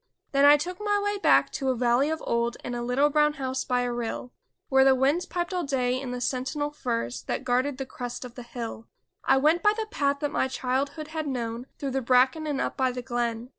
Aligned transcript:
Then 0.31 0.45
I 0.45 0.57
took 0.57 0.79
my 0.81 0.97
way 1.03 1.19
back 1.19 1.51
to 1.51 1.69
a 1.69 1.75
valley 1.75 2.09
of 2.09 2.23
old 2.25 2.57
And 2.63 2.75
a 2.75 2.81
little 2.81 3.11
brown 3.11 3.33
house 3.33 3.63
by 3.63 3.81
a 3.81 3.93
rill. 3.93 4.33
Where 4.67 4.83
the 4.83 4.95
winds 4.95 5.27
piped 5.27 5.53
all 5.53 5.63
day 5.63 6.01
in 6.01 6.09
the 6.09 6.19
sentinel 6.19 6.71
firs 6.71 7.21
That 7.25 7.43
guarded 7.43 7.77
the 7.77 7.85
crest 7.85 8.25
of 8.25 8.33
the 8.33 8.41
hill; 8.41 8.87
I 9.25 9.37
went 9.37 9.61
by 9.61 9.73
the 9.77 9.85
path 9.91 10.17
that 10.21 10.31
my 10.31 10.47
childhood 10.47 11.09
had 11.09 11.27
known 11.27 11.67
Through 11.77 11.91
the 11.91 12.01
bracken 12.01 12.47
and 12.47 12.59
up 12.59 12.75
by 12.75 12.89
the 12.91 13.03
glen. 13.03 13.49